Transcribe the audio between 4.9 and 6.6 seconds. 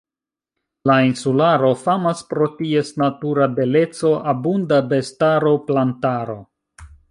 bestaro, plantaro.